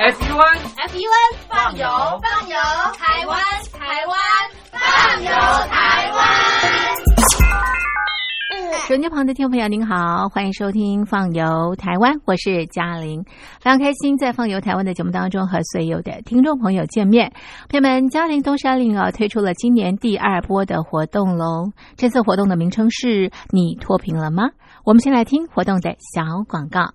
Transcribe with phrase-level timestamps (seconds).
[0.00, 1.86] FUN，FUN，放油，
[2.22, 2.56] 放油，
[2.96, 3.38] 台湾，
[3.70, 4.16] 台湾，
[4.72, 4.80] 放
[5.22, 5.28] 油，
[5.68, 6.18] 台湾。
[8.88, 13.22] 手机旁的听众朋友，您好，欢迎收听《放游台湾》，我是嘉玲，
[13.60, 17.30] 非常开心在《放游台湾》的节目当中和所有的听众朋友见面。
[17.68, 24.44] 朋友们，嘉玲东山岭啊推出了今年第二波的活动喽，这次活动的名称是“你脱贫了吗？”
[24.82, 26.94] 我们先来听活动的小广告。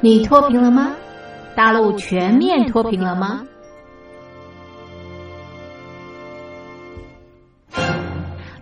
[0.00, 0.92] 你脱贫了吗？
[1.56, 3.42] 大陆全面脱贫了吗？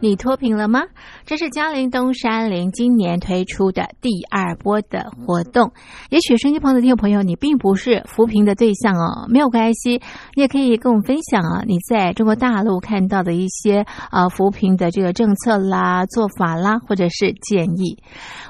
[0.00, 0.82] 你脱贫了吗？
[1.24, 5.72] 这是嘉陵东山林今年推出的第二波的活动。
[6.10, 10.02] 也许收音机旁的听众朋友，你并不是扶贫的对象哦，没有关系，
[10.34, 17.96] 你也可以跟我们分享啊，你在中国大陆看到的一些啊扶贫的这个政策啦、做法啦，或者是建议。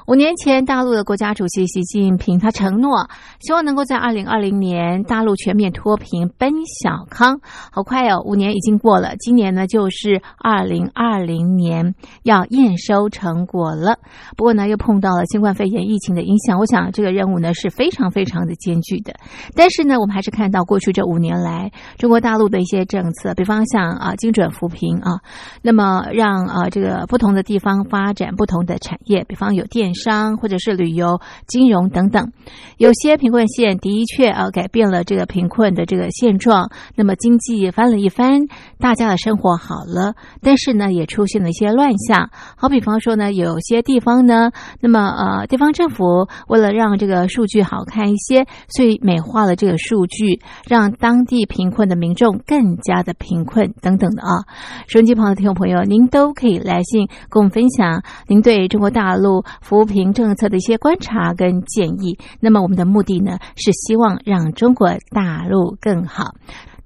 [0.05, 3.09] 五年前，大陆的国家主席习近平他承诺，
[3.39, 7.39] 希望能够在二零二零年大陆全面脱贫奔小康。
[7.71, 11.36] 好快哦，五年已经过了，今年呢就是二零二零。
[11.37, 11.93] 明年
[12.23, 13.99] 要验收成果了，
[14.35, 19.13] 不过呢，又碰到了新冠肺炎疫情的影响，我想这个任务呢是非常非常的艰巨的。
[19.55, 25.21] 但是呢，我们还是看到过去这五年来中国大陆的一些政策，比方像啊精准扶贫啊，
[25.61, 32.31] 那么让啊这个不同的地方发展不同的产业，比方有电商或者是旅游、金融等等。
[32.77, 38.47] 有些贫困县的确啊改变了这个贫困的这个现状，那么经济翻了一番，
[38.79, 42.29] 大家的生活好了，但是呢也出现了一些乱象。
[42.55, 54.45] 好比方说呢，有些地方呢，那么呃地方政府为了让这个数据好看一些，所以美化了这个数据，让当地贫困的民众更加的贫困等等的啊。
[54.87, 62.17] 收音机旁的听众朋友，您都可以来信跟我们分享您对中国大陆扶贫政策的一些观察跟建议。
[62.39, 66.33] 那么我们的目的呢，是希望让中国大陆更好。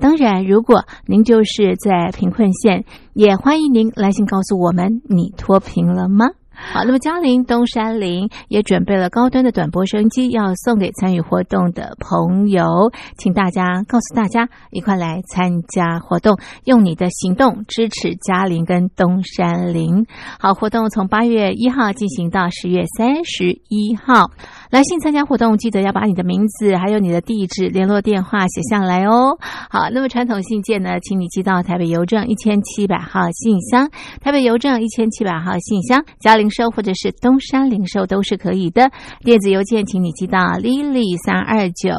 [0.01, 2.83] 当然，如果您就是在贫困县，
[3.13, 6.25] 也欢迎您来信告诉我们，你脱贫了吗？
[6.53, 20.05] 好，那么嘉陵东山林也准备了高端的短波收音机，要送给参与活动的朋友，请大家告诉大家，一块来参加活动，用你的行动支持嘉陵跟东山林。
[20.39, 24.29] 好，活动从八月一号进行到十月三十一号。
[24.71, 29.37] 来信参加活动，记得要把你的名字还有你的地址、联络电话写下来哦。
[29.69, 33.89] 好，那么传统信件呢，请你寄到台北邮政一千七百号信箱，
[34.21, 38.89] 台北邮政一千七百号信箱，嘉陵收或者是东山零售都是可以的。
[39.25, 41.89] 电子邮件，请你寄到 lily 三二九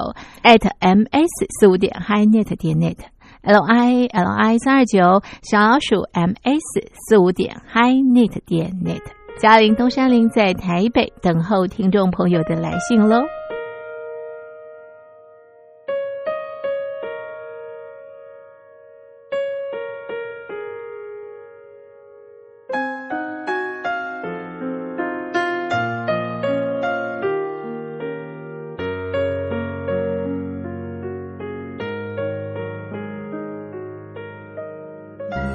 [0.43, 8.71] at ms 四五点 hi net 点 net，l i l i 三二九小老鼠 ms 四五点 highnet 点
[8.83, 9.22] net。
[9.39, 13.23] 嘉陵东山林在台北等候听众朋友的来信喽。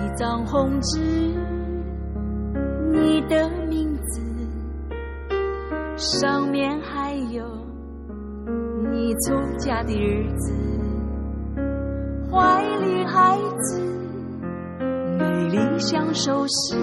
[0.03, 1.26] 一张红纸，
[6.07, 7.43] 上面还有
[8.93, 10.53] 你出嫁的日子，
[12.31, 13.81] 怀里孩子，
[15.19, 16.77] 美丽享受时，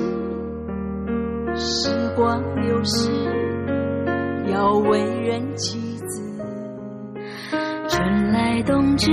[1.56, 3.10] 时光流逝，
[4.52, 6.22] 要为人妻子。
[7.88, 9.10] 春来冬至，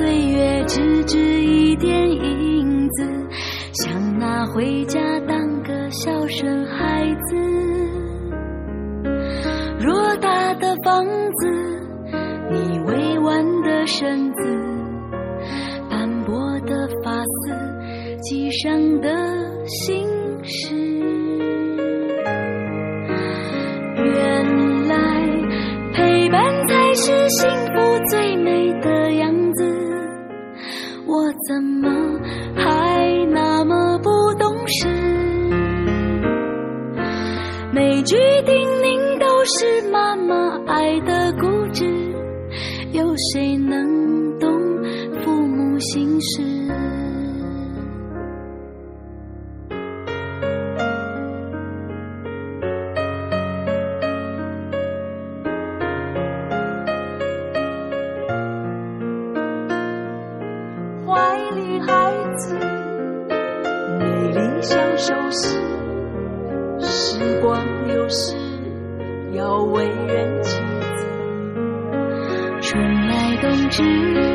[0.00, 3.04] 岁月只值一点银子，
[3.72, 5.00] 想拿回家
[18.66, 19.08] 样的
[19.68, 20.05] 心。
[73.76, 74.25] 是。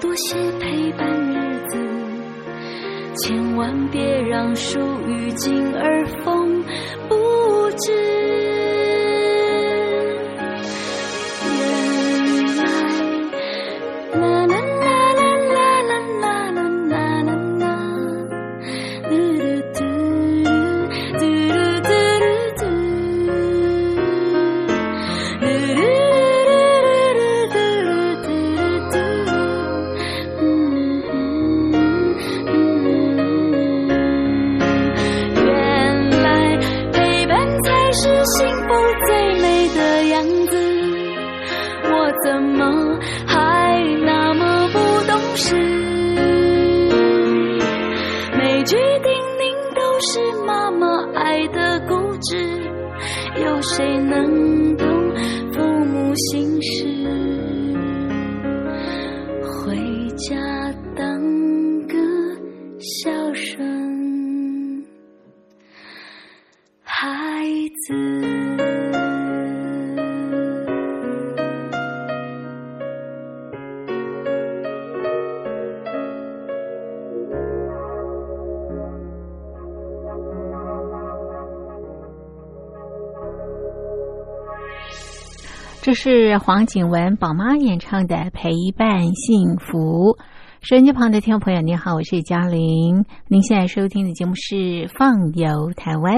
[0.00, 1.78] 多些陪伴日子，
[3.16, 6.33] 千万别让树欲静而风
[86.06, 90.10] 是黄景文宝妈演唱的《陪伴幸福》。
[90.60, 93.06] 收音机旁的听众朋友，您好，我是嘉玲。
[93.26, 94.54] 您现在收听的节目是
[94.98, 96.16] 《放游台湾》。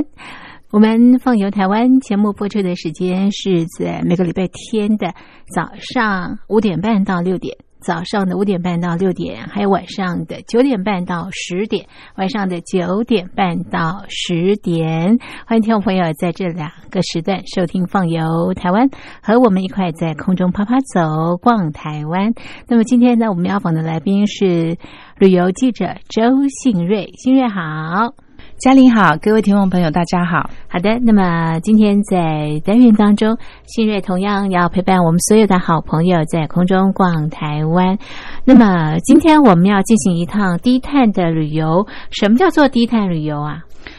[0.73, 5.15] 我们《放游台湾》节目播出的时间是在每个礼拜天的
[5.55, 7.57] 早上五点半到六点。
[7.81, 18.89] 早上的五点半到六点，还有晚上的九点半到十点，晚上的九点半到十点，欢迎听众朋友在这两个时段收听《放游台湾》，
[19.23, 22.33] 和我们一块在空中啪啪走，逛台湾。
[22.67, 24.77] 那么今天呢，我们要访的来宾是
[25.19, 28.26] 旅游记者周信瑞，信瑞好。
[28.67, 30.51] 嘉玲好，各位听众朋友，大家好。
[30.67, 37.97] 好的，那么今天在单元当中，新瑞同样要陪伴我们所有的好朋友在空中逛台湾。
[38.45, 41.87] 那么今天我们要进行一趟低碳的旅游。
[42.11, 43.59] 什么叫做低碳旅游啊？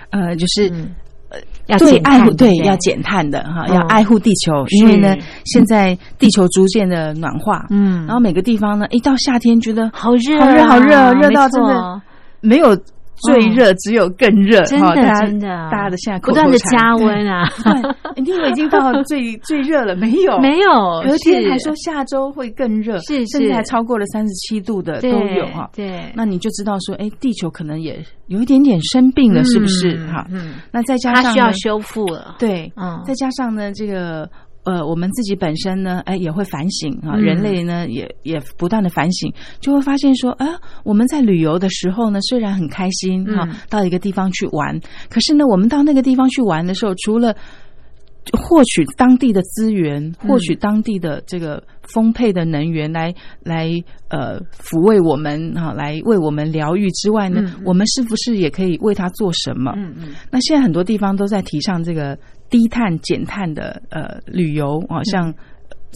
[0.10, 0.70] 呃，就是。
[0.70, 0.90] 嗯
[1.68, 12.02] 要对爱护对要减碳的哈，嗯要爱护地球，因为呢，现在地球逐渐的暖化，嗯然后每个地方呢，一到夏天觉得好热好热，啊好热，热到真的
[12.42, 12.78] 没有
[13.26, 17.44] 最热，只有更热，真的真的大家的现在不断的加温啊，
[18.16, 19.96] 你以为已经到最最热了？
[19.96, 21.50] 没有，没有，隔天是。
[21.50, 25.70] 还说下周会更热，是甚至还超过了三十七度的都有哈。
[25.76, 29.94] 对，那你就知道说，哎，地球可能也有一点点生病了，是不是？
[29.98, 32.36] 嗯哈，嗯，那再加上它需要修复了。
[32.38, 33.02] 对，嗯。
[33.06, 34.30] 再加上呢，这个
[34.68, 37.22] 呃，我们自己本身呢，哎，也会反省啊，嗯。
[37.22, 39.32] 人类呢也也不断的反省，
[39.62, 43.56] 就会发现说，啊，我们在旅游的时候呢，虽然很开心哈、嗯。
[43.70, 44.78] 到一个地方去玩，
[45.10, 47.34] 可是呢，我们到那个地方去玩的时候，除了
[48.34, 53.70] 获取当地的资源，嗯获取当地的这个丰沛的能源来来
[54.10, 59.74] 呃抚慰我们哈、来为我们疗愈之外呢，嗯嗯我们是不是也可以为他做什么？
[59.78, 62.18] 嗯嗯那现在很多地方都在提倡这个
[62.50, 65.34] 低碳减碳的呃旅游啊，像。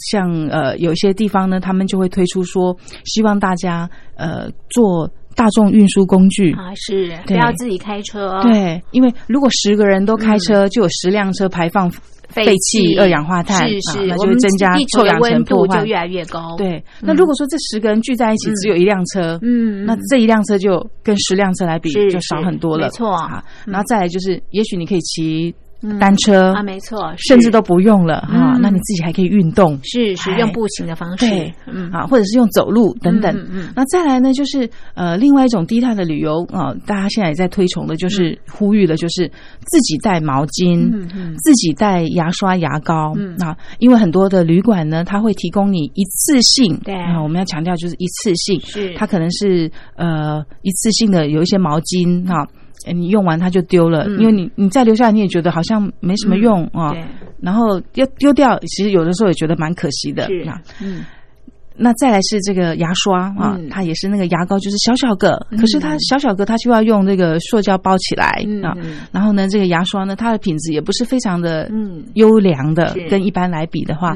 [0.09, 6.53] 像呃有一些地方呢，他们就会推出说，希望大家呃坐大众运输工具。
[6.53, 11.91] 啊，是不要自己开车，，对，因为如果十个人都开车，就有十辆车排放
[12.31, 15.95] 废气、二氧化碳，是啊是，那我们就会增加臭氧层破坏就越。
[15.95, 23.43] 来越高。，对，那如果说这十个人聚在一起，只有一辆车，嗯，那这一辆车就跟十辆车来比就少很多了，是没错啊。
[23.67, 25.53] 然后再来就是，也许你可以骑
[26.00, 31.89] 单车啊，没错，甚至都不用了哈，那你自己还可以运动，是是用步行的方式，对，嗯。
[31.91, 39.27] 啊，或者是用走路等等，嗯，那再来呢，就是呃，另外一种低碳的旅游啊，大家现在也在推崇的，就是呼吁的，就是
[39.65, 43.35] 自己带毛巾，嗯自己带牙刷、牙膏，嗯。
[43.38, 46.93] 啊，因为很多的旅馆呢，它会提供你一次性，对。
[46.95, 48.93] 啊，我们要强调就是一次性，是。
[48.95, 52.47] 它可能是呃一次性的有一些毛巾哈。
[52.93, 56.93] 你用完它就丢了，因为你你再留下来你也觉得好像没什么用啊。
[57.39, 60.27] 然后要丢掉，其实有的时候也觉得蛮可惜的。
[60.27, 60.45] 是，
[60.81, 61.03] 嗯。
[61.73, 68.27] 那再来是这个牙刷啊，它也是那个牙膏，就是小小个，可是它小小个，它就要用那个塑胶包起来
[68.61, 68.75] 啊。
[69.11, 71.71] 然后呢，这个牙刷呢，它的品质也不是非常的
[72.15, 74.13] 优良的，跟一般来比的话，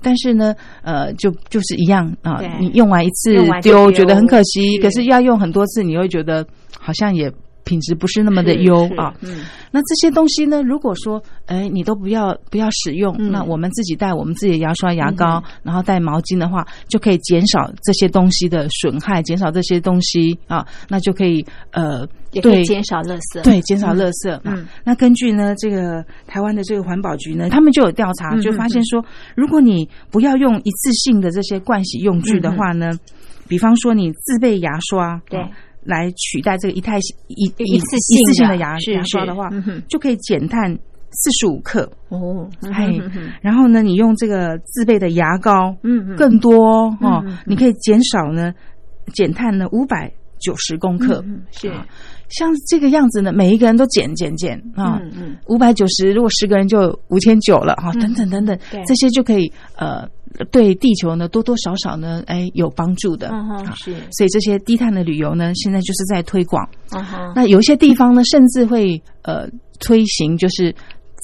[0.00, 2.40] 但是呢，呃，就就是一样啊。
[2.60, 6.46] 你用完一次丢，觉得很可惜，可是要用很多次，你会觉得
[6.78, 7.32] 好像也。
[7.68, 10.62] 品质不是那么的优啊，嗯，那这些东西呢？
[10.62, 24.40] 如果说，哎，你都不要不要使用，那我们自己带我们自己的牙刷、牙膏，然后带毛巾的话，就可以减少这些东西的损害，减少这些东西啊，那就可以呃，也可以，减少垃圾，对，减少垃圾。
[24.44, 29.04] 嗯，那根据呢，这个台湾的这个环保局呢，他们就有调查，就发现说，
[29.36, 32.88] 如果你不要用一次性的这些盥洗用具的话呢，
[33.46, 35.38] 比方说你自备牙刷，对。
[35.88, 39.48] 来取代这个一太一一次一次性的牙牙刷的话，
[39.88, 40.70] 就可以减碳
[41.12, 41.90] 四十五克。
[42.10, 42.46] 哦。
[42.60, 43.00] 嘿，
[43.40, 48.52] 然后呢，你用这个自备的牙膏，嗯，更多哦，你可以减少呢，
[49.14, 51.24] 减碳呢五百九十公克。
[51.50, 51.72] 是，
[52.28, 55.00] 像这个样子呢，每一个人都减减减啊，
[55.46, 60.06] 五百九十，如果十个人就五千九了哈，等等等等，这些就可以呃。
[60.50, 63.30] 对地球呢，多多少少呢，哎，有帮助的。
[63.32, 66.66] 嗯是，所以这些低碳的旅游呢，现在就是在推广。
[67.34, 69.48] 那有一些地方呢，甚至会呃
[69.80, 70.74] 推行，就是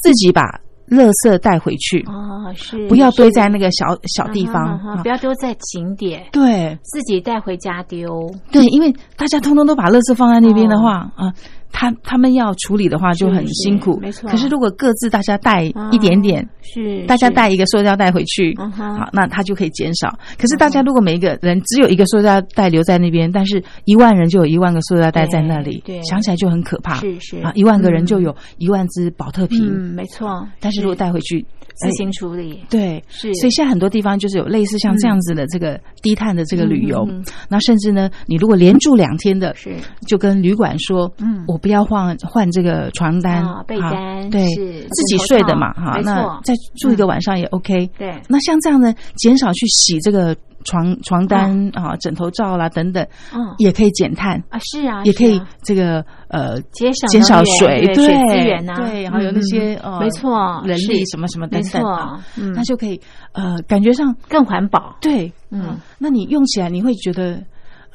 [0.03, 0.43] 自己把
[0.89, 2.01] 垃圾带回去。
[2.01, 6.27] 哦，是，不要堆在那个小小地方，不要丢在景点。
[6.33, 8.09] 对，自己带回家丢。
[8.51, 11.33] 对，因为大家通通都把垃圾放在那边的话啊。
[11.77, 14.31] 他他们要处理的话就很辛苦，没错。
[14.31, 20.09] 可是如果各自大家带一点点，是大家带一个塑料袋回去，好，那他就可以减少。
[20.39, 26.95] 可是大家如果每一个人只有一个塑料袋留在那边，但是一万人就有一万个塑料袋在那里，对，想起来就很可怕。
[27.01, 30.47] 是是啊，一万个人就有一万只保特瓶，嗯，没错。
[30.61, 31.45] 但是如果带回去。
[31.75, 32.61] 自行处理。
[32.71, 37.07] 对是，所以现在很多地方就是有类似像这样子的这个低碳的这个旅游，
[37.49, 39.77] 那甚至呢，你如果连住两天的，是。
[40.07, 47.91] 就跟旅馆说，嗯，我不要换换这个床单、被单，对，自己睡的嘛，哈，那再住一个晚上也 OK。
[47.99, 50.37] 对，那像这样呢，减少去洗这个。
[50.65, 54.43] 床床单啊，枕头罩啦等等，嗯，也可以减碳。
[54.51, 62.25] 啊，是啊，也可以这个呃减少减少水对水资源呐，对，然后有那些呃没错人力什么什么等等啊，
[62.55, 63.01] 那就可以
[63.33, 67.43] 呃感觉上更环保，对，嗯，那你用起来你会觉得。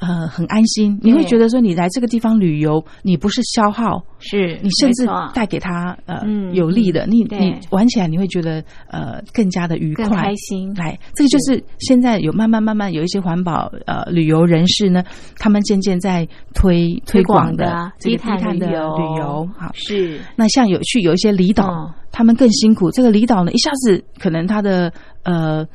[0.00, 10.74] 呃，很安心，你会觉得说你来这个地方旅游，你不是消耗，是你甚至带给他呃有利的，你你玩起来你会觉得呃更加的愉快、开心。
[10.74, 15.04] 来，这个就是现在有慢慢慢慢有一些环保呃旅游人士呢，
[15.38, 18.72] 他们渐渐在推推广的低碳的旅
[19.18, 19.46] 游。
[19.58, 22.90] 好，是那像有去有一些离岛，他们更辛苦。
[22.90, 24.90] 这个离岛呢，一下子可能他的
[25.24, 25.68] 呃。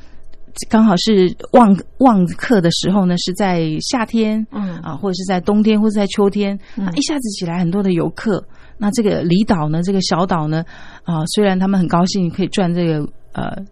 [0.68, 8.44] 刚好是旺旺客的时候呢，是在夏天，嗯啊，或者是在冬天，或者在秋天，那一下子起来很多的游客，
[8.78, 10.64] 那这个离岛呢，这个小岛呢，
[11.04, 13.64] 啊，虽然他们很高兴可以赚这个呃。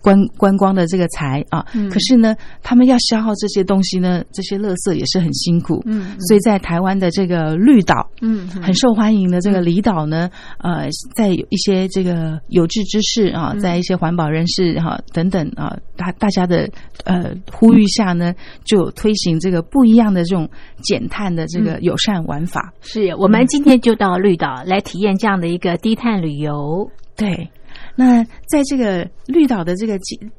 [0.00, 5.82] 观观光的这个财啊，可是呢，他们要消耗这些东西呢，这些垃圾也是很辛苦。
[5.86, 16.68] 嗯，所以在台湾的这个绿岛，嗯，很受欢迎的这个离岛呢，呃，在一些这个有志之士啊，在一些环保人士哈等等啊，大大家的
[17.04, 18.34] 呃呼吁下呢，
[18.64, 20.48] 就推行这个不一样的这种
[20.82, 22.72] 减碳的这个友善玩法。
[22.80, 26.90] 是我们今天就到绿岛来体验这样的一个低碳旅游。
[27.16, 27.48] 对。
[27.96, 30.30] 那在这个绿岛的这个减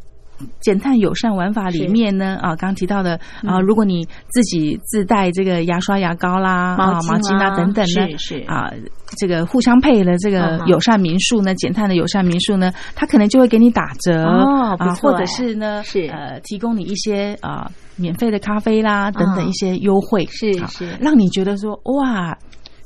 [0.61, 8.43] 减碳友善玩法里面呢，啊，刚刚提到的啊，如果你自己自带这个牙刷、牙膏啦、毛巾啊等等呢，是是。
[8.45, 8.71] 啊，
[9.17, 16.05] 这个互相配的这个友善民宿呢，减碳的友善民宿呢，它可能就会给你打折哦，啊，或者是呢，是。
[16.09, 22.37] 呃，提供你一些啊免费的咖啡啦等等一些优惠，是是，让你觉得说哇，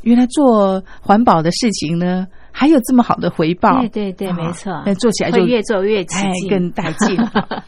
[0.03, 2.25] 原来做环保的事情呢。
[2.51, 7.15] 还有这么好的回报，对对对，啊没错，那做起来就越做越起哎劲，更带劲，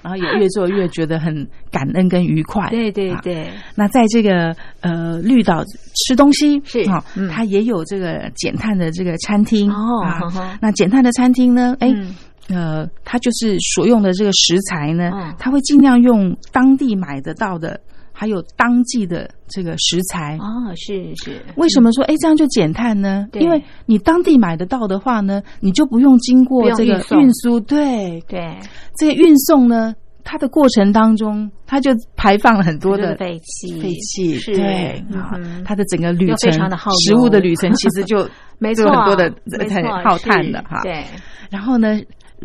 [0.02, 2.70] 然后也越做越觉得很感恩跟愉快。
[2.70, 5.64] 对对啊对，那在这个呃绿岛
[6.08, 10.58] 吃东西是啊嗯，它也有这个减碳的这个餐厅哦啊呵呵。
[10.62, 11.92] 那减碳的餐厅呢，哎。
[11.96, 12.16] 嗯。
[12.50, 15.34] 呃，它就是所用的这个食材呢，嗯。
[15.40, 17.80] 它会尽量用当地买得到的，
[18.14, 20.38] 还有当季的这个食材。
[20.40, 23.28] 哦，是是，为什么说哎这样就减碳呢？
[23.32, 23.42] 对。
[23.42, 28.58] 因为你当地买得到的话呢，你就不用经过这个运输，对，对。
[28.98, 33.82] 这个运送呢，它的过程当中，它就排放了很多的废气。
[33.82, 35.04] 废气，对。
[35.18, 39.34] 啊嗯，它的整个旅程的耗食物的旅程其实就 没有很多的
[39.70, 40.82] 很耗碳是的哈。
[40.84, 41.04] 对，
[41.50, 42.00] 然后呢，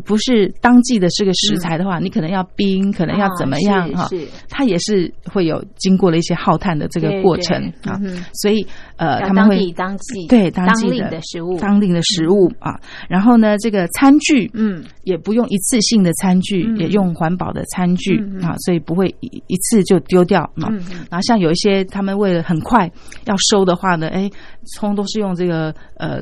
[0.05, 4.09] 不是当季的这个食材的话，你可能要冰，可能要怎么样哈？
[4.49, 8.65] 它也是会有经过了一些耗碳的这个过程对啊嗯，所以
[8.97, 14.85] 呃，他们会当季对当季的的食物，当令的食物啊，然后呢，这个餐具嗯。
[15.05, 16.77] 也不用一次性的餐具，嗯。
[16.77, 20.69] 也用环保的餐具啊，所以不会一一次就丢掉啊。
[21.11, 22.91] 然后像有一些他们为了很快
[23.25, 24.31] 要收的话呢，哎，
[24.77, 26.21] 葱都是用这个呃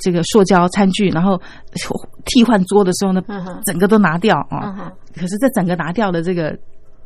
[0.00, 1.40] 这个塑胶餐具，然后
[2.24, 3.22] 替换桌的时候呢
[3.64, 4.72] 整个都拿掉嗯啊。
[4.72, 4.92] 哼。
[5.14, 6.58] 可是这整个拿掉的这个。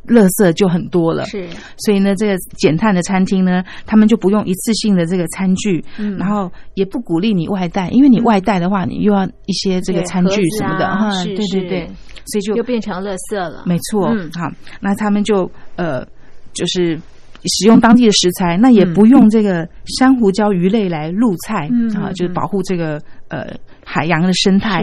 [0.07, 1.49] 垃圾就很多了，是。
[1.79, 6.19] 所以呢，这个减碳的餐厅呢，他们就不用一次性的这个餐具，嗯。
[6.19, 11.87] 然后也不鼓励你外带，因为你外带的话，你又要一些这个餐具什么的，啊对对对，
[12.27, 14.31] 所以就又变成垃圾了，没错，嗯。
[14.35, 14.47] 好，
[14.79, 16.07] 那他们就呃，
[16.53, 17.01] 就是
[17.47, 23.55] 使用当地的食材，那也不用这个珊瑚礁鱼类来入菜、啊，就是保护这个呃
[23.85, 24.83] 海洋的生态，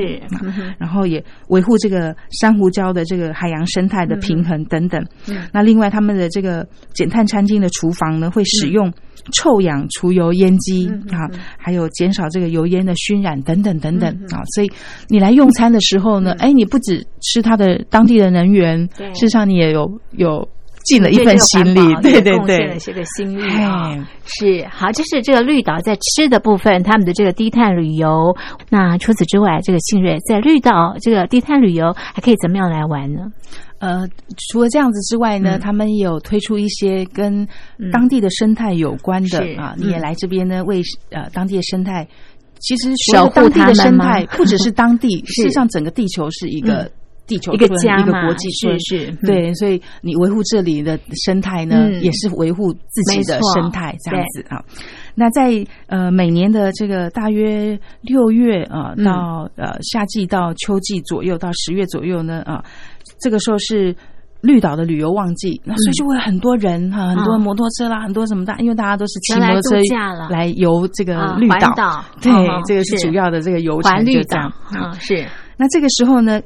[0.78, 5.04] 然后也维护这个珊瑚礁的这个海洋生态的平衡等等。
[5.28, 8.92] 嗯那另外，他们的这个减碳餐厅的厨房呢，会使用
[9.34, 11.26] 臭氧除油烟机、啊，
[11.58, 14.44] 还有减少这个油烟的熏染等等等等、啊。
[14.54, 14.72] 所以
[15.08, 20.48] 你来用餐的时候呢，哎、你不只吃它的当地的能源，事实上你也有有
[20.86, 23.42] 尽了一份心力对 对，对贡献了些个心力。
[24.26, 28.36] 是好，这是这个绿岛在吃的部分，他们的这个低碳旅游。
[28.70, 33.22] 那除此之外，这个信瑞在绿岛这个低碳旅游还可以怎么样来玩呢？
[33.80, 34.08] 呃，
[34.52, 37.42] 除了这样子之外呢，嗯他们有推出一些跟
[37.80, 42.08] 嗯当地的生态有关的、是啊，嗯你也来这边呢，为呃当地的生态。
[42.60, 46.92] 其实守护地的他们吗生态，不只是当地，是 事实上整个地球是一个嗯
[47.32, 49.18] 地球一个家一个国际村，是是嗯。
[49.26, 52.02] 对，所以你维护这里的生态呢，嗯。
[52.02, 54.62] 也是维护自己的生态这样子啊。
[55.16, 59.06] 那在呃每年的这个大约六月啊、嗯。
[59.06, 62.62] 到呃夏季到秋季左右到十月左右呢啊，
[63.22, 63.96] 这个时候是。
[64.42, 69.78] 绿岛的旅游旺季，那所以就会有很多人哈、很多嗯摩托车啦，很多什么的，因为大家都是骑摩托车
[70.32, 72.32] 来游这个啊绿岛，对，
[72.66, 73.08] 这个是是。
[73.08, 74.52] 主要的这个游程，环绿就这样。
[74.74, 75.28] 岛啊，是。
[75.58, 76.42] 那这个时候呢，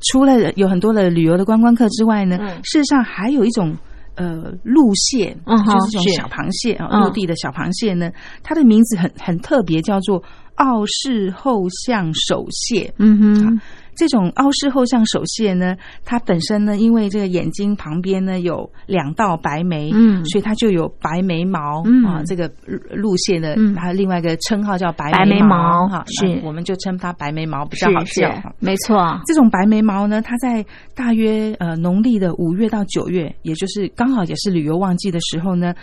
[0.00, 2.48] 除了有很多的旅游的观光客之外呢，嗯。
[2.64, 3.76] 事实上还有一种
[4.16, 7.00] 呃路蟹，嗯就是这种小螃蟹啊，嗯。
[7.02, 8.10] 陆地的小螃蟹呢，
[8.42, 10.22] 它的名字很很特别，叫做
[10.56, 12.92] 澳式后象手蟹。
[12.98, 13.60] 嗯哼，
[13.94, 22.22] 这种凹式后向手蟹呢，它本身呢，因为这个眼睛旁边呢有两道白眉，嗯所以它就有白眉毛、嗯啊。
[22.26, 22.50] 这个
[22.90, 28.54] 陆蟹呢，嗯它另外一个称号叫白白眉毛哈，是我们就称它白眉毛比较好叫哈。
[28.58, 35.74] 没错，这种白眉毛呢，它在大约呃农历的五月到九月，也就是刚好也是旅游旺季的时候呢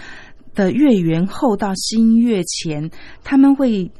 [0.55, 2.89] 的月圆后到新月前，
[3.23, 3.91] 他们会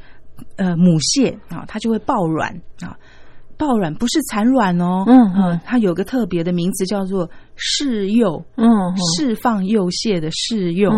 [0.56, 2.98] 呃母蟹啊，它就会抱卵啊。
[3.58, 8.68] 抱卵不是产卵哦，嗯呃嗯它有个特别的名字叫做释幼，嗯
[9.18, 10.92] 释放幼蟹的释幼。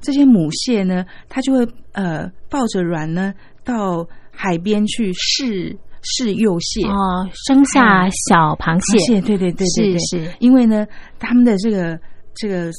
[0.00, 3.34] 这些母蟹呢，它就会呃抱着卵呢
[3.64, 6.86] 到海边去试试幼蟹。
[6.86, 10.24] 哦，生下小螃螃蟹，蟹，对对对对对，是。
[10.24, 10.86] 是因为呢，
[11.18, 11.98] 他们的这个
[12.36, 12.70] 这个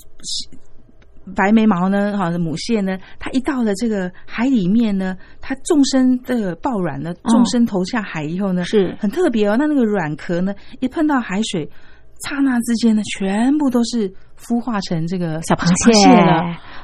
[1.36, 8.96] 白眉毛呢，哈，母蟹呢，它一到了这个海里面呢，它纵身的抱卵呢，纵身投下海以后呢，是。
[9.00, 9.56] 很特别哦。
[9.58, 11.70] 那那个软壳呢，一碰到海水，
[12.28, 16.42] 刹那之间呢，全部都是孵化成这个小螃蟹了。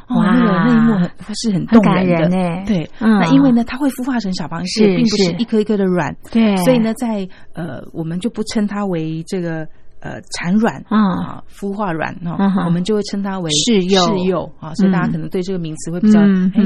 [0.08, 3.20] 哦，哇那个那一幕很是很动人的，对，嗯。
[3.20, 5.32] 那因为呢，它会孵化成小螃蟹，并不是是。
[5.38, 9.68] 一颗一颗的卵，对，所以呢，在呃，我们就不称它为这个
[10.06, 15.12] 呃产卵嗯啊，孵化卵啊嗯，我们就会称它为试幼试幼啊，所以大家嗯。
[15.12, 16.20] 可能对这个名词会比较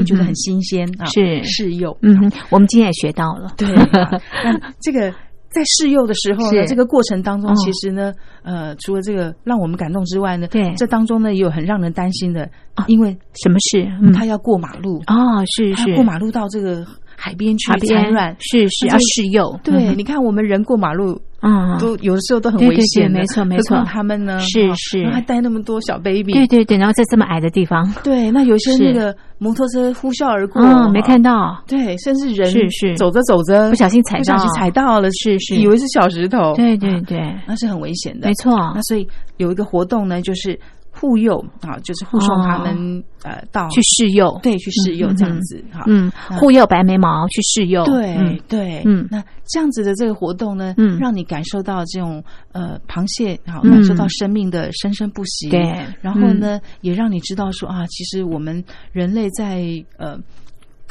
[0.04, 1.42] 觉得很新鲜啊，是。
[1.44, 5.12] 试幼，嗯哼，我们今天也学到了，对，啊那这个。
[5.52, 8.12] 在试幼的时候呢，这个过程当中哦，其实呢，
[8.44, 10.72] 呃，除了这个让我们感动之外呢，对。
[10.76, 13.84] 这当中呢也有很让人担心的啊因为什么事？
[14.00, 15.86] 嗯，他要过马路，哦，是是。
[15.90, 16.86] 他过马路到这个
[17.20, 21.20] 海边去海边产卵，是是要试幼，对，嗯你看我们人过马路。
[21.42, 23.82] 嗯，都有的时候都很危险没错没错。
[23.86, 24.70] 他们呢哦是。
[24.74, 32.94] 是还带那么多小 baby，对对对，然后在这么矮的地方，对，那有些那个摩托车呼啸而过，嗯，没看到，对，甚至人是是。
[32.94, 35.54] 走着走着不小心踩不小心踩到了，是是。
[35.56, 40.60] 以为是小石头，对对啊对，那是很危险的，没错，那所以有一个活动呢，就是
[41.00, 45.84] 护幼啊，就是护送他们、呃到去试幼，对去试幼嗯这样子哈。
[45.86, 48.38] 嗯，护幼白眉毛去试幼，对、嗯。
[48.46, 49.08] 对，嗯。
[49.10, 50.98] 那这样子的这个活动呢，嗯。
[50.98, 53.70] 让你感受到这种呃螃蟹好，嗯。
[53.70, 55.48] 感受到生命的生生不息。
[55.48, 55.60] 对。
[56.02, 59.64] 然后呢，也让你知道说啊，其实我们人类在
[59.96, 60.18] 呃。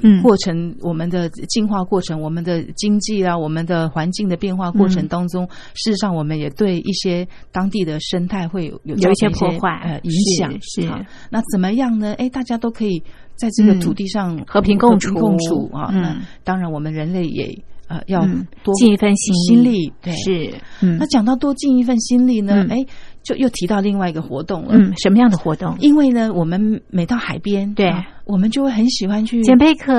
[0.01, 10.81] 嗯过程，我们的进化过程，我们的经济啊，我们的环境的变化过程当中，事实上我们也对一些当地的生态会有有有一些破坏呃影响是
[11.29, 12.13] 那怎么样呢？
[12.17, 13.01] 哎，大家都可以
[13.35, 15.89] 在这个嗯土地上和平共处共处啊。
[15.91, 17.57] 嗯那当然，我们人类也
[17.87, 20.13] 呃要嗯多尽一份心心力，对。
[20.13, 22.77] 是，嗯那讲到多尽一份心力呢嗯，哎、
[23.23, 24.69] 就又提到另外一个活动了。
[24.71, 25.75] 嗯，什么样的活动？
[25.79, 27.87] 因为呢，我们每到海边，对。
[27.89, 29.91] 啊我们就会很喜欢去捡贝壳，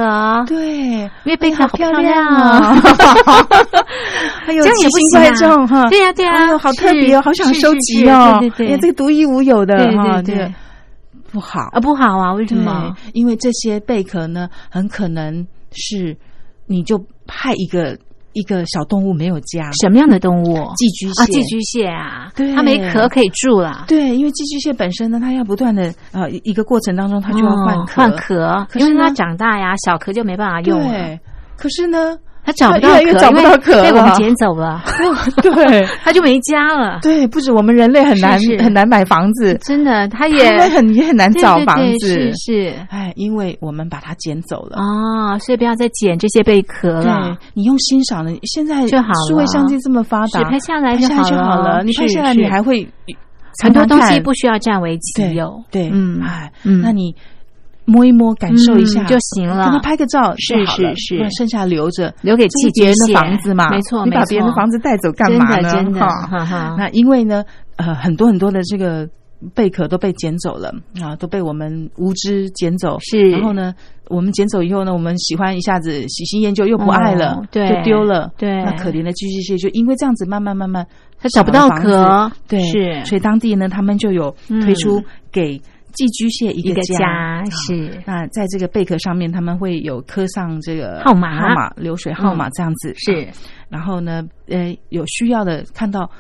[0.47, 2.77] 对，因为贝壳好漂漂亮啊！
[4.47, 6.33] 还有这样也不奇形怪状哈，对呀对呀。
[6.37, 10.47] 哎呦，好特别是哦，好想是收集哦，对对对这个独一无有的对哈，这个对。
[10.47, 10.55] 对。
[11.33, 11.59] 不好。
[11.73, 12.95] 啊，不好啊，为什么？
[13.05, 16.17] 对，因为这些贝壳呢，很可能是
[16.67, 17.99] 你就派一个
[18.33, 20.55] 一个小动物没有家，什么样的动物？
[20.77, 21.23] 寄居蟹。
[21.23, 22.55] 啊，寄居蟹啊，对。
[22.55, 31.21] 它没壳可以住了，对，因为寄居蟹本身呢，它要不断的呃一一个过程当中，它就要换壳，哦换壳，因为它长大呀，小壳就没办法用了，对，
[31.57, 34.83] 可是呢，它找不到壳，因为被我们捡走了，
[35.43, 35.87] 对。
[36.03, 36.99] 他就没家了。
[37.03, 42.75] 对，不止我们人类很难很难买房子，真的，它它也们很也很难找房子，是是。
[42.89, 44.79] 哎，因为我们把它捡走了。
[44.79, 47.37] 哦，所以不要再捡这些贝壳对了。
[47.55, 49.29] 你用欣赏的，现在就好了。
[49.29, 51.83] 数位相机这么发达，是拍下来就就好了。
[51.85, 52.87] 你拍下来，你还会
[53.63, 56.81] 很多东西不需要占为己对有，对，嗯哎，嗯。
[56.81, 57.15] 那你
[57.91, 59.65] 摸一摸，感受一下嗯就行了。
[59.65, 61.29] 跟他拍个照是是是。
[61.37, 62.15] 剩下留着。
[62.23, 65.63] 留给这是寄别人的房子嘛，没错你把别人的房子带走干嘛呢？
[65.63, 66.09] 真的真的哈。
[66.27, 66.77] 哈哈。
[66.79, 67.45] 那因为呢，
[67.77, 69.09] 呃，很多很多的这个
[69.55, 70.73] 贝壳都被捡走了
[71.03, 72.97] 啊，都被我们无知捡走。
[73.01, 73.31] 是。
[73.31, 73.75] 然后呢，
[74.09, 78.31] 我们捡走以后呢，我们喜欢一下子喜新厌旧，又不爱了，哦对就丢了。
[78.39, 78.63] 对。
[78.63, 80.87] 那可怜的寄居蟹就因为这样子，慢慢慢慢
[81.19, 82.31] 它找不到壳。
[82.47, 83.05] 对，是。
[83.05, 85.61] 所以当地呢，他们就有推出给
[86.07, 87.45] 寄居蟹一一个家。
[87.45, 88.03] 是。
[88.07, 91.41] 那在这个贝壳上面，他们会有刻上这个号码。
[91.41, 92.51] 号码、流水号码嗯。
[92.55, 92.95] 这样子。
[92.97, 93.25] 是。
[93.25, 93.33] 啊
[93.69, 96.11] 然后呢，呃，有需要的看到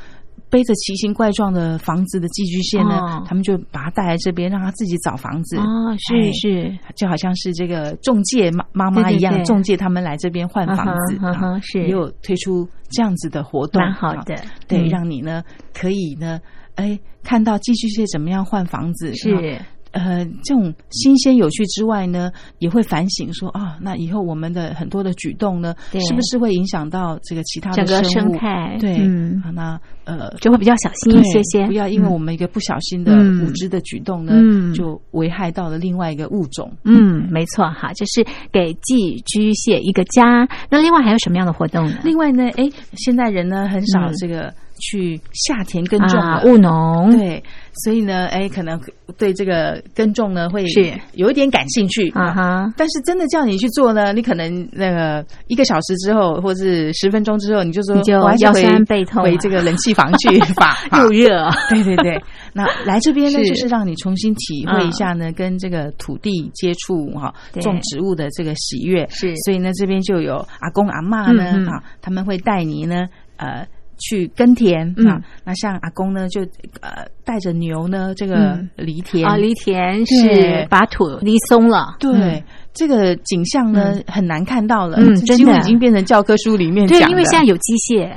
[0.49, 3.25] 背着奇形怪状的房子的寄居蟹呢，哦。
[3.27, 5.57] 他们就把它带来这边，让他自己找房子。
[5.57, 6.33] 哦，哎是。
[6.33, 9.45] 是，就好像是这个中介妈妈妈一样，对对对。
[9.47, 11.19] 中介他们来这边换房子，
[11.63, 11.83] 是。
[11.83, 14.35] 也有推出这样子的活动，蛮好的。
[14.37, 14.89] 啊对，嗯。
[14.89, 15.43] 让你呢
[15.75, 16.41] 可以呢，
[16.81, 19.61] 哎，看到寄居蟹怎么样换房子，啊是
[19.93, 30.31] 呃，这种新鲜有趣之外呢，也会反省说啊，那以后我们的很多的举动呢，是不是会影响到这个其他的整个生态对，嗯啊那呃。
[30.41, 36.73] 就会比较小心一些些，不要因为嗯我们一个不小心的嗯无知的举动呢，嗯就危害到了另外一个物种。
[36.85, 40.49] 嗯，没错哈，这是给寄居蟹一个家。
[40.71, 41.99] 那另外还有什么样的活动呢？
[42.05, 47.17] 另外呢，哎，现代人呢很少嗯这个去下田耕种啊，务农。
[47.17, 47.43] 对，
[47.85, 48.81] 所以呢，哎，可能
[49.17, 50.93] 对这个耕种呢会是。
[51.15, 52.11] 有一点感兴趣。
[52.11, 62.21] 啊哈，但是真的叫你去做呢，你可能那个一个小时之后，或是十分钟之后，你就说你就腰酸背痛回这个冷气房去吧， 又热，对对对，
[62.53, 63.51] 那来这边呢，是。
[63.51, 67.63] 就是让你重新体会一下呢，跟这个土地接触哈，对。
[67.63, 69.07] 种植物的这个喜悦。
[69.11, 69.35] 是。
[69.45, 71.67] 所以呢，这边就有阿公阿妈呢嗯嗯。
[71.67, 73.67] 啊，他们会带你呢，呃。
[74.01, 75.07] 去耕田嗯。
[75.07, 76.41] 啊，那像阿公呢，就
[76.81, 78.69] 呃带着牛呢，这个嗯。
[78.77, 79.25] 犁田。
[79.29, 82.43] 啊，犁田是把土犁松了，对、嗯。
[82.73, 85.57] 这个景象呢、很难看到了，嗯真的。
[85.59, 87.11] 已经变成教科书里面对讲，的。
[87.11, 88.13] 因为现在有机械，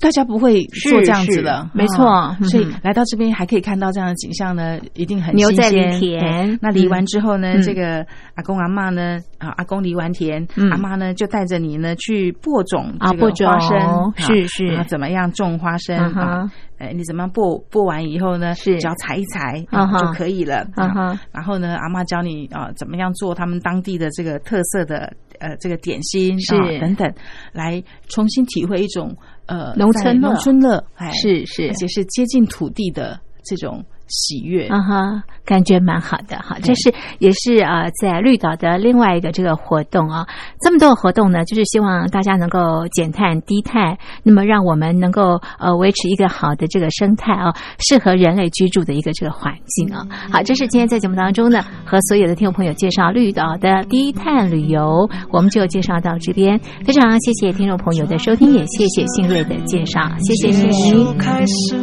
[0.00, 2.36] 大家不会做这样子是了，没错。
[2.48, 5.92] 所以来到这边还可以看到这样的景象呢，一定很牛在新鲜。
[5.92, 6.58] 犁田。
[6.62, 7.62] 那犁完之后呢，嗯。
[7.62, 10.70] 这个阿公阿嬷呢，啊，阿公犁完田，嗯。
[10.70, 13.46] 阿妈呢就带着你呢去播种这个啊播种。
[13.48, 14.84] 花生，啊是是。
[14.88, 16.52] 怎么样种花生嗯啊？
[16.78, 18.54] 哎，你怎么样播播完以后呢？
[18.54, 18.78] 是。
[18.78, 19.98] 只要踩一采嗯哼。
[19.98, 20.64] 就可以了。
[20.76, 26.54] 啊然后呢，阿妈教你啊怎么样做他们当地的这个特色的呃这个点心是。
[26.54, 27.12] 啊等等，
[27.52, 29.16] 来重新体会一种
[29.48, 30.28] 呃农村乐。
[30.28, 31.66] 农村乐，哎，是是。
[31.66, 34.68] 而且是接近土地的这种喜悦。
[34.68, 36.58] 啊哈，感觉蛮好的哈。
[36.62, 40.26] 这是也是啊，在绿岛的另外一个这个活动啊。
[40.60, 50.04] 这么多的活动呢，就是希望大家能够减碳低碳，那么让我们能够呃维持一个好的这个生态啊，适合人类居住的一个这个环境啊。
[50.30, 56.60] 好，这是今天在节目当中呢，和所有的听众朋友介绍绿岛的低碳旅游，我们就介绍到这边。
[56.84, 61.16] 非常谢谢听众朋友的收听，也谢谢信瑞的介绍，谢谢信瑞。
[61.18, 61.76] 开始，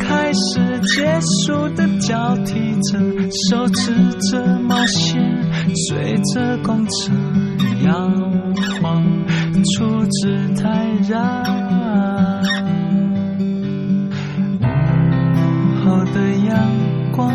[0.00, 0.60] 开始，
[0.94, 3.09] 结束的交替着，
[3.48, 3.92] 手持
[4.30, 5.20] 着冒险，
[5.88, 7.12] 随着公车
[7.84, 8.10] 摇
[8.80, 9.02] 晃，
[9.74, 11.10] 处之泰然。
[14.60, 14.64] 午
[15.84, 16.50] 后的阳
[17.12, 17.32] 光，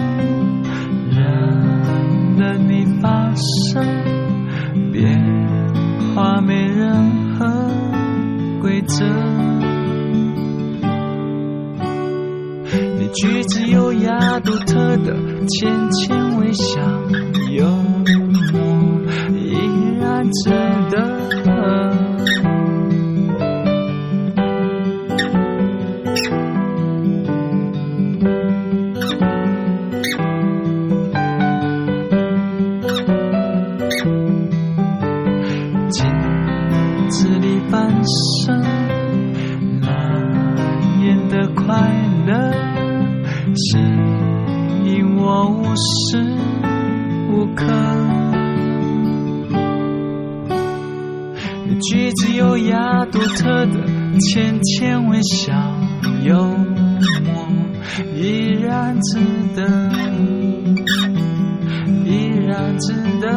[1.11, 1.19] 让
[2.38, 3.83] 了你发生
[4.91, 5.19] 变
[6.13, 7.45] 化，没任何
[8.61, 9.44] 规则。
[12.97, 15.15] 你举止优雅独特的
[15.47, 16.82] 浅浅微笑，
[17.51, 17.65] 幽
[18.51, 19.01] 默
[19.34, 19.56] 依
[19.99, 20.49] 然值
[20.91, 20.95] 得。
[54.36, 55.54] 浅浅微笑，
[56.26, 56.43] 幽
[57.24, 57.48] 默
[58.13, 59.17] 依然值
[59.56, 59.63] 得，
[62.04, 63.30] 依然值得。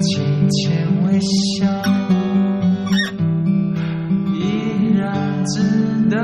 [0.00, 1.66] 浅浅微笑，
[4.38, 6.16] 依然值得。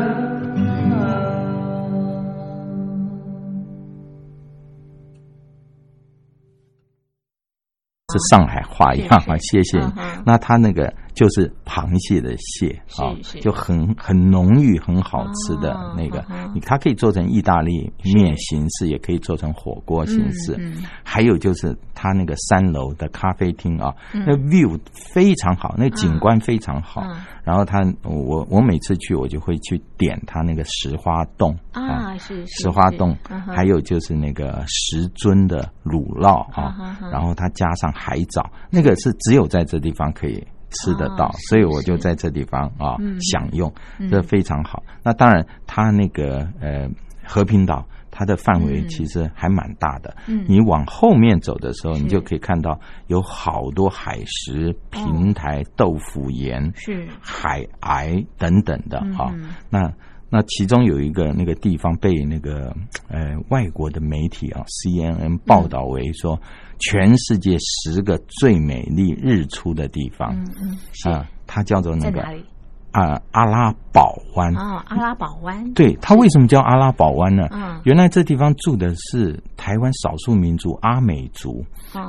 [8.12, 9.92] 是上海话一样啊，谢谢你。
[10.24, 16.24] 那他那个就是螃蟹的蟹啊，就很很浓郁、很好吃的那个。
[16.54, 20.58] 你它可以做成意大利面形式，也可以做成火锅形式。
[21.04, 27.02] 还有就是它那个三楼的咖啡厅啊，那 view 非常好，那景观非常好。
[27.44, 39.10] 然后它，我我每次去，我就会去点它那个石花冻啊，是石花冻，还有就是那个石尊的乳酪啊，然后它加上海藻，那个是。
[39.20, 42.96] 只有在这地方可以吃得到，所以我就在这地方啊
[43.32, 43.72] 享用，
[44.10, 44.82] 这非常好。
[45.02, 46.88] 那当然，它那个呃
[47.24, 47.86] 和平岛。
[48.12, 50.14] 它的范围其实还蛮大的。
[50.26, 59.32] 嗯，你往后面走的时候，你就可以看到有好多海石、平台、豆腐岩、是海癌等等的哈。
[59.70, 59.90] 那
[60.30, 62.74] 那其中有一个那个地方被那个
[63.08, 66.40] 呃外国的媒体啊 CNN 报道为说
[66.78, 70.32] 全世界十个最美丽日出的地方。
[70.34, 72.22] 嗯嗯，啊，它叫做那个。
[72.92, 77.46] 啊，阿拉堡湾啊，阿拉堡湾，对它为什么叫阿拉堡湾呢？
[77.52, 81.64] 嗯，原来这地方住的是台湾少数民族阿美族，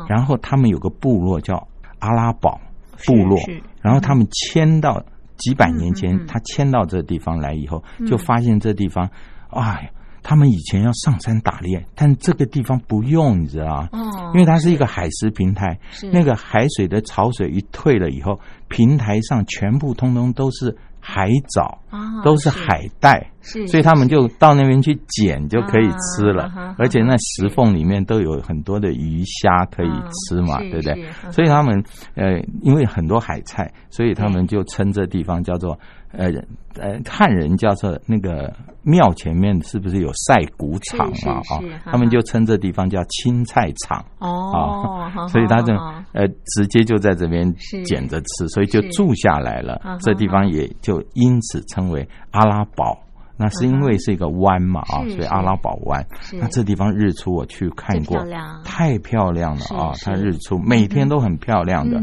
[0.10, 1.56] 然后他们有个部落叫
[2.00, 2.60] 阿拉堡
[3.06, 3.38] 部落，
[3.80, 5.00] 然后他们迁到
[5.42, 9.10] 几百年前，他迁到这地方来以后，就发现这地方，
[9.50, 9.92] 哎。
[10.24, 13.90] 他们以前要上山打猎，但这个地方不用，你知道吗？
[13.92, 15.80] 哦，因为它是一个海蚀平台，
[16.14, 21.80] 那个海水的潮水一退了以后，平台上全部通通都是海藻，
[22.24, 30.94] 都是海带，是，所以他们就到那边去捡就可以吃了，而且那石缝里面都有很多的鱼虾可以吃嘛，对不对？
[31.32, 31.84] 所以他们
[32.16, 35.78] 呃，因为很多海菜，所以他们就称这地方叫做。
[36.12, 36.30] 呃
[36.76, 41.41] 呃，汉人叫做那个庙前面是不是有晒谷场啊？
[41.50, 45.74] 啊，他们就称这地方叫青菜场哦，所以他就
[46.13, 47.54] 呃直接就在这边
[47.86, 49.82] 捡着吃，所以就住下来了。
[50.02, 52.97] 这地方也就因此称为阿拉堡，
[53.38, 56.06] 那是因为是一个湾嘛啊，所以阿拉堡湾。
[56.34, 58.17] 那这地方日出我去看过，
[58.63, 59.91] 太漂亮了啊！
[60.04, 62.02] 它日出每天都很漂亮的。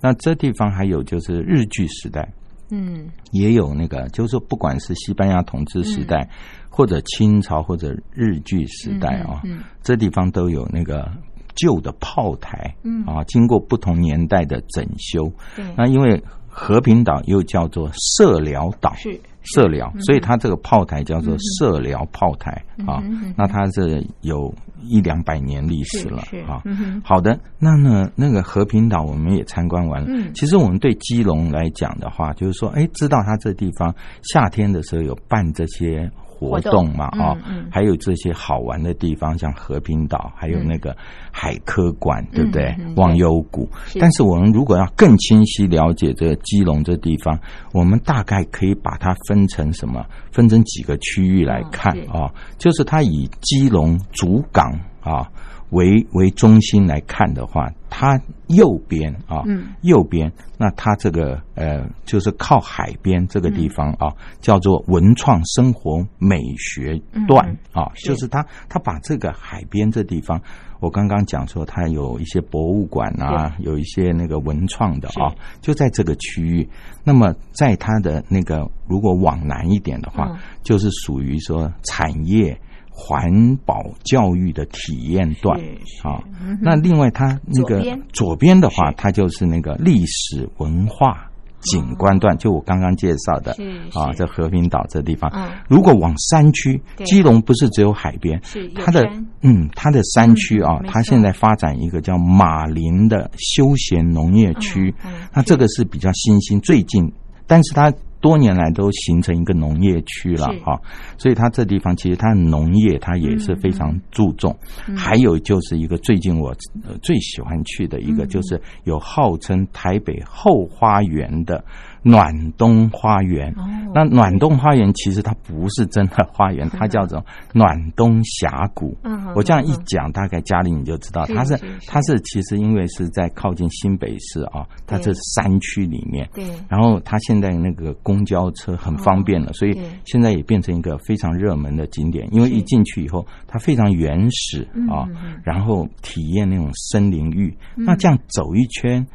[0.00, 2.28] 那这地方还有就是日据时代。
[2.74, 6.28] 嗯，也有那个，就是说，不管是西班牙统治时代，
[6.68, 9.40] 或者清朝或者日据时代啊，
[9.82, 11.08] 这地方都有那个
[11.54, 13.04] 旧的炮台，嗯。
[13.04, 15.32] 啊，经过不同年代的整修。
[15.76, 19.20] 那因为和平岛又叫做社寮岛，是。
[19.44, 22.50] 社寮，所以它这个炮台叫做社寮炮台
[22.86, 23.02] 啊。
[23.36, 26.62] 那它是有一两百年历史了啊。
[27.04, 30.08] 好的，那呢，那个和平岛我们也参观完了。
[30.34, 36.10] 其实我们对基隆来讲的话，就是说，哎，知道它这地方夏天的时候有办这些。
[36.50, 37.36] 活动嘛，啊，
[37.70, 40.96] 还有这些好玩的地方，像和平岛，还有那个
[41.30, 42.74] 海科馆，对不对？
[42.96, 43.68] 忘忧谷。
[43.98, 47.38] 但是我们如果要更清晰了解这个基隆这地方，
[47.72, 50.04] 我们大概可以把它分成什么？
[50.30, 52.30] 分成几个区域来看啊？
[52.58, 55.28] 就是它以基隆主港啊。
[55.74, 59.42] 为为中心来看的话，它右边啊，
[59.82, 70.40] 右边那它这个呃，就是靠海边这个地方啊，叫做文创生活美学段啊，就是它它把这个海边这地方，
[70.80, 76.68] 我刚刚讲说它有一些博物馆啊，有一些那个文创的啊，就在这个区域。
[77.02, 82.56] 那么在它的那个如果往南一点的话，就是属于说产业。
[82.96, 85.60] 环保教育的体验段。
[86.02, 86.22] 啊，
[86.62, 87.84] 那另外它那个
[88.14, 88.54] 左边。
[88.54, 91.28] 的话，它就是那个历史文化
[91.60, 93.50] 景观段，就我刚刚介绍的
[93.92, 95.28] 啊，在和平岛这地方。
[95.68, 98.40] 如果往山区，基隆不是只有海边，
[98.76, 99.04] 它的
[99.42, 104.94] 嗯，它的山区啊，它现在发展一个叫马林的休闲农业区，
[105.34, 107.12] 那这个是比较新兴，最近，
[107.48, 107.92] 但是它。
[108.24, 110.80] 多年来都形成一个农业区了哈，
[111.18, 114.56] 所以它这地方其实它农业它也是非常注重。
[114.96, 116.56] 还有就是一个最近我
[117.02, 121.62] 最喜欢去的一个，就是有号称台北后花园的。
[122.04, 123.52] 暖冬花园，
[123.94, 127.24] 那暖冬花园其实它不是真的花园，它叫做
[127.54, 128.94] 暖冬峡谷。
[129.34, 136.28] 我这样一讲，大概家里你就知道，它是它是其实因为是在靠近新北市啊，它是山区里面。
[136.34, 136.44] 对。
[136.68, 139.72] 然后它现在那个公交车很方便了，所以
[140.04, 142.28] 现在也变成一个非常热门的景点。
[142.30, 145.08] 因为一进去以后，它非常原始啊，
[145.42, 147.56] 然后体验那种森林浴。
[147.74, 149.06] 那这样走一圈。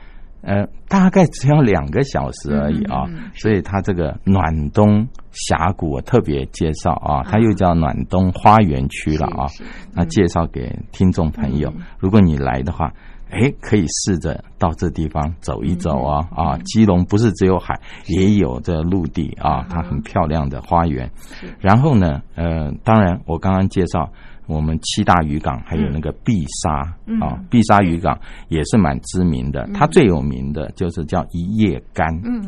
[0.42, 9.48] 呃，大概只要两个小时而已啊，所以它这个暖冬峡谷我特别介绍啊，它又叫暖冬花园区了啊。
[9.94, 12.94] 那介绍给听众朋友，如果你来的话，
[13.30, 16.58] 哎，可以试着到这地方走一走啊啊！
[16.60, 21.12] 基隆不是只有海，也有这陆地啊，它很漂亮的花园。
[21.60, 24.12] 然后呢，呃，当然我刚刚介绍。
[24.50, 26.80] 我们七大渔港还有那个碧沙
[27.22, 29.70] 啊，碧沙渔港也是蛮知名的。
[29.76, 32.44] 它最有名的就是叫一叶干，嗯，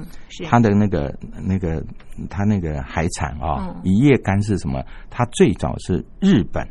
[0.50, 1.16] 它的那个
[1.48, 1.82] 那个
[2.28, 4.84] 它那个海产啊，一叶干是什么？
[5.12, 6.68] 它最早是日本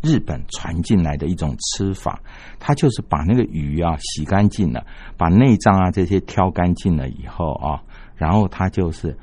[0.00, 2.20] 日本传进来的一种吃法，
[2.60, 7.82] 它就是把那个鱼啊洗干净了，把内脏啊这些挑干净了以后啊，
[8.14, 9.18] 然后它就是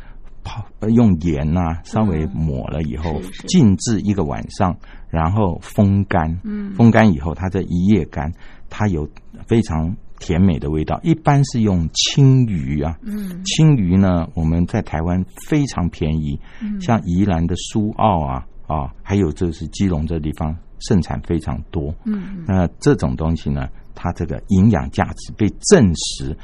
[0.45, 3.19] 泡用盐呐稍微抹了以后
[3.49, 4.73] 静置一个晚上。
[5.09, 8.29] 然后风干，嗯风干以后，它这一夜干，
[8.69, 9.07] 它有
[9.47, 10.99] 非常甜美的味道。
[11.03, 16.37] 一般是用青鱼啊，嗯青鱼呢，我们在台湾非常便宜，
[16.81, 21.95] 像宜兰的苏澳啊啊，还有就是基隆这地方盛产非常多。
[22.03, 26.37] 嗯，那这种东西呢，它这个营养价值被证实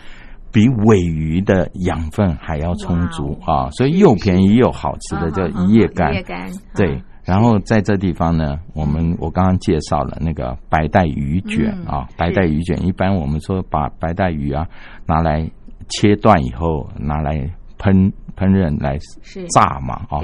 [0.52, 6.14] 比尾鱼的养分还要充足啊，所以又便宜又好吃的叫一叶干，
[6.76, 7.02] 对。
[7.24, 14.68] 然后在这地方呢，我们我刚刚介绍了那个白带鱼卷啊，白带鱼卷一般我们说把白带鱼啊
[15.06, 15.47] 拿来
[15.88, 17.34] 切断以后拿来
[17.78, 18.97] 烹烹饪来
[19.54, 20.20] 炸嘛啊，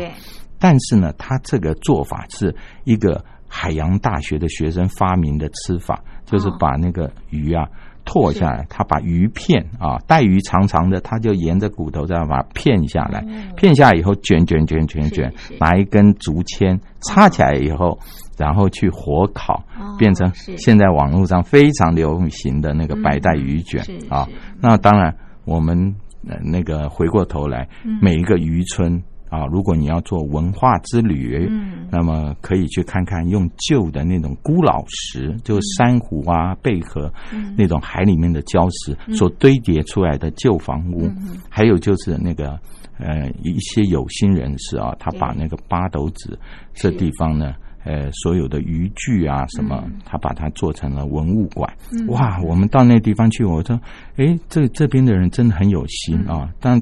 [0.59, 2.53] 但是呢，它这个做法是
[2.84, 7.69] 一个海洋大学的学生发明的吃法，就是把那个鱼啊。
[8.08, 13.24] 剁下来，他把鱼片啊，带鱼长长的，他就沿着骨头这样把它片下来，
[13.55, 17.99] 片下来以后卷卷卷卷卷，拿一根竹签插起来以后，
[18.38, 19.64] 然后去火烤，
[19.99, 24.28] 变成现在网络上非常流行的那个白带鱼卷啊。
[24.62, 25.14] 那当然，
[25.45, 25.93] 我们
[26.41, 27.68] 那个回过头来，
[28.01, 29.03] 每一个渔村。
[29.30, 37.11] 啊，如果你要做文化之旅，嗯，那么可以去看看用旧的那种孤老石，就珊瑚啊、贝壳，
[37.57, 41.11] 那种海里面的礁石所堆叠出来的旧房屋，
[41.49, 42.57] 还有就是那个
[42.99, 46.39] 呃一些有心人士啊，他把那个八斗子
[46.73, 47.53] 这地方呢，
[47.84, 51.69] 呃所有的渔具啊什么，他把它做成了文物馆。
[52.07, 53.78] 哇，我们到那地方去，我说，
[54.15, 56.82] 哎，这这边的人真的很有心啊，但。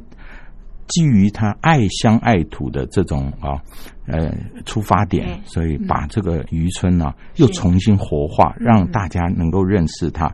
[0.87, 3.61] 基于他爱乡爱土的这种啊，
[4.07, 4.31] 呃，
[4.65, 10.31] 出发点，所以把这个渔村呢又重新活化，让大家能够认识它。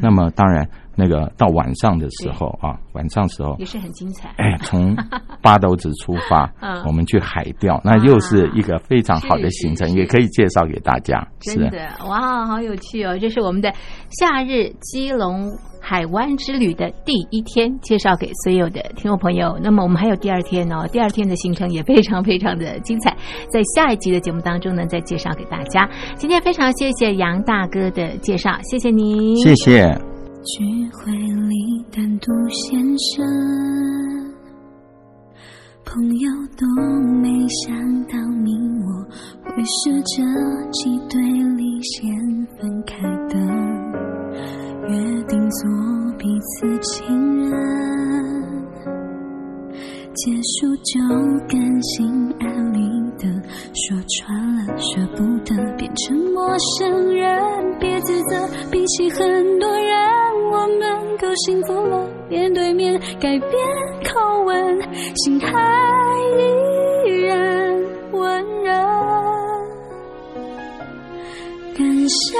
[0.00, 0.68] 那么，当然。
[0.96, 4.30] 那个到晚上的时候啊，晚上时候也是很精彩。
[4.36, 4.96] 哎，从
[5.42, 6.50] 八斗子出发，
[6.86, 11.26] 我们去海钓，那又是一个非常好的行程，也可以介绍给大家。
[11.40, 11.78] 真的，
[12.08, 13.16] 哇，好有趣哦！
[13.18, 13.72] 这是我们的
[14.10, 15.50] 夏日基隆。
[15.82, 19.58] 海湾之旅的第一天，介绍给所有的听众朋友。
[19.62, 23.16] 那么我们还有第二天哦，第二天的行程也非常非常的精彩，
[23.50, 25.88] 在下一集的节目当中呢，再介绍给大家。
[26.16, 30.09] 今天非常谢谢杨大哥的介绍，谢谢您，谢谢。
[30.42, 33.22] 聚会里单独现身，
[35.84, 36.66] 朋友都
[37.20, 38.86] 没想到你我
[39.50, 40.24] 会是这
[40.70, 41.20] 几对
[41.56, 42.10] 离线
[42.58, 43.38] 分开的，
[44.88, 45.68] 约定做
[46.16, 47.04] 彼此情
[47.36, 48.59] 人，
[50.14, 51.00] 结束就
[51.48, 52.80] 甘心安利
[53.16, 53.28] 的
[53.72, 57.40] 说穿了舍不得，变成陌生人，
[57.78, 59.96] 别自责，比起很多人。
[60.52, 63.50] 我们够幸福了，面对面改变
[64.04, 64.82] 口吻，
[65.14, 65.48] 心还
[67.06, 67.72] 依然
[68.10, 68.72] 温热。
[71.78, 72.36] 感谢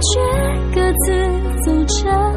[0.00, 0.20] 却
[0.74, 1.06] 各自
[1.64, 2.33] 走着，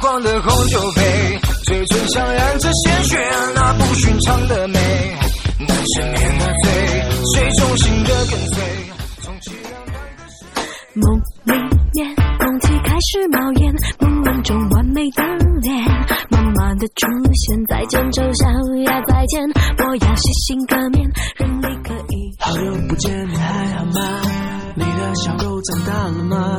[0.00, 3.16] 的红酒杯，嘴唇上染着鲜血，
[3.54, 4.78] 那不寻常的美，
[5.60, 6.72] 难赦免的罪，
[7.34, 8.62] 谁忠心的跟随？
[10.94, 11.52] 梦里
[11.94, 15.22] 面，空气开始冒烟，朦胧中完美的
[15.62, 15.84] 脸，
[16.30, 18.48] 慢慢的出现，再见丑小
[18.84, 19.42] 鸭再见，
[19.78, 22.34] 我要洗心革面，人力可以。
[22.40, 24.63] 好久不见，你还好吗？
[24.76, 26.56] 你的小狗长大了吗？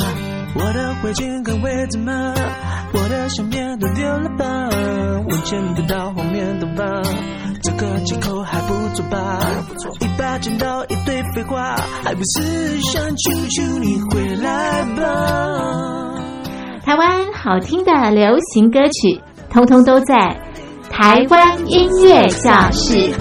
[0.56, 2.34] 我的围巾还围着吗？
[2.94, 4.46] 我的相片都丢了吧？
[5.30, 7.02] 往前的到后面的吧？
[7.62, 9.40] 这个借口还不错吧？
[9.80, 16.22] 错一把剪刀，一堆废话，还不是想求求你回来吧？
[16.86, 20.40] 台湾好听的流行歌曲，通通都在
[20.90, 23.12] 台湾音乐教室。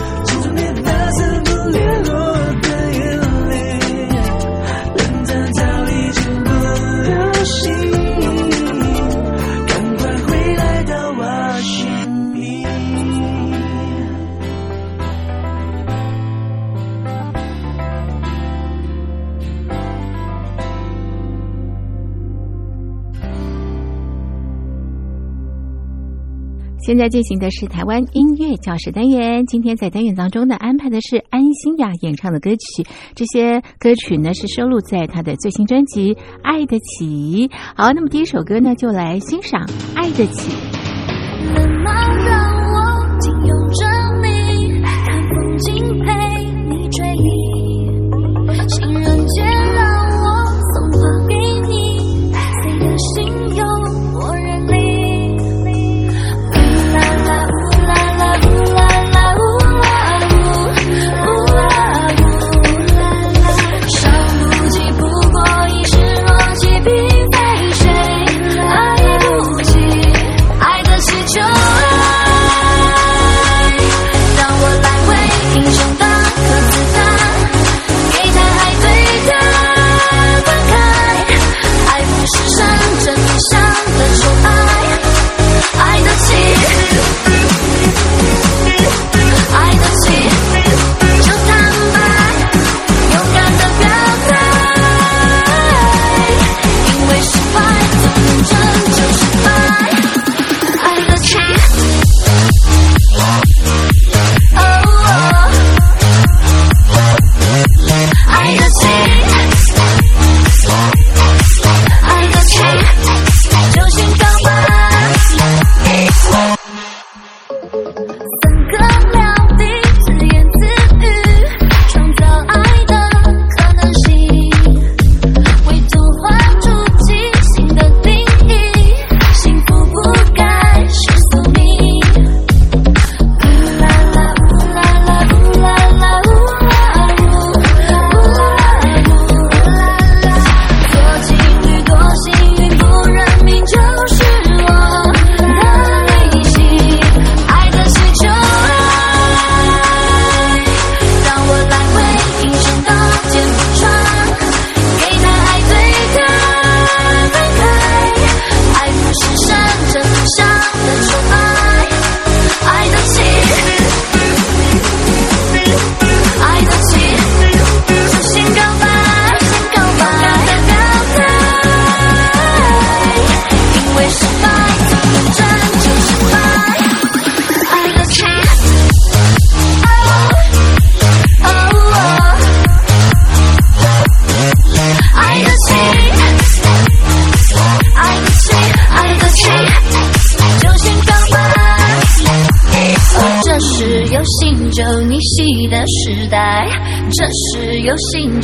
[26.87, 29.47] 现在进行的是台湾音乐教室单元。
[29.47, 32.85] 今天在单元当中呢，安排的是安心雅演唱的歌曲。
[33.15, 37.49] 这些歌曲呢是收录在她的最新专辑《爱得起》。
[37.75, 40.51] 好，那么第一首歌呢，就来欣赏《爱得起》。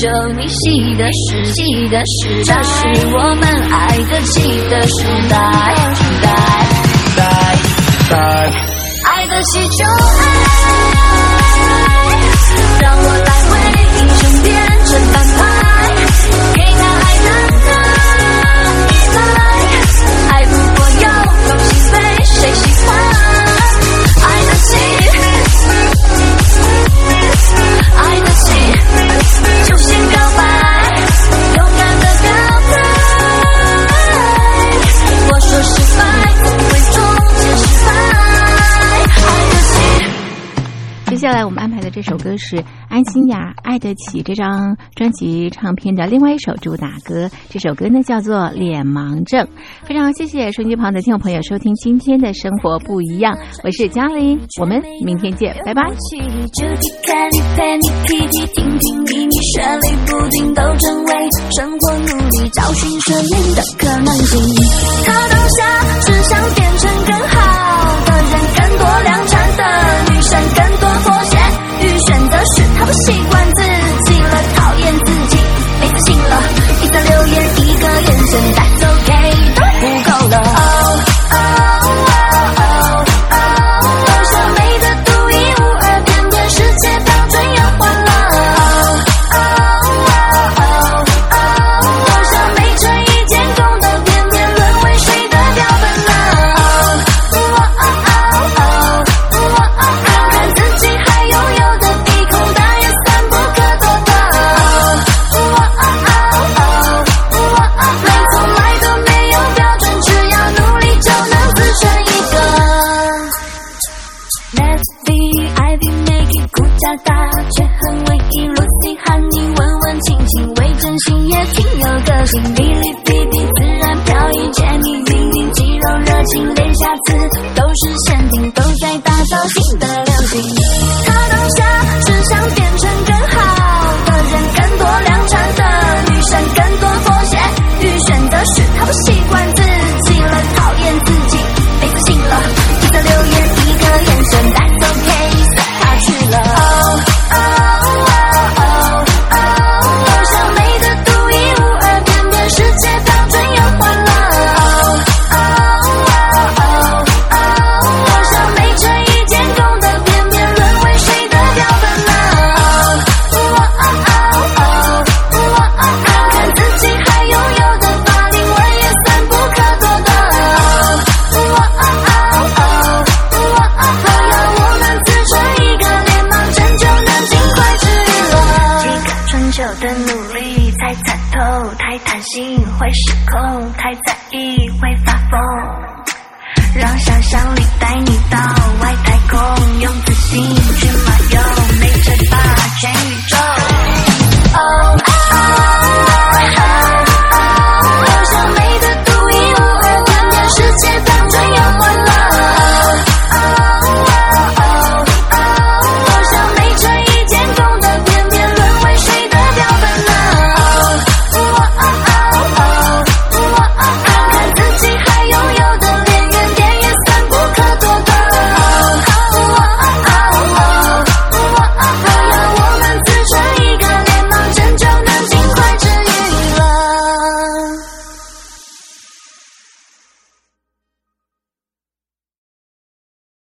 [0.01, 3.30] 就你记得是记得是这是我
[41.21, 47.29] 接下来我们安排的这首歌是安心雅《爱得起》这张专辑唱片的另外一首主打歌。
[47.51, 49.45] 这首歌呢叫做《脸盲症》。
[49.85, 55.83] 非常谢谢收音机旁的听众朋友收听今天的生活不一样，我是嘉玲，我们明天见，拜拜。
[70.33, 70.70] 他
[72.85, 73.63] 不习惯自
[74.07, 75.39] 己了，讨厌自己，
[75.81, 76.43] 没自信了。
[76.83, 79.13] 一则留言，一个眼神带走给
[79.55, 80.80] 都不够了。